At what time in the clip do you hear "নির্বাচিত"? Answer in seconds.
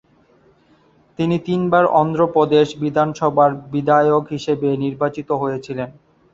4.83-5.29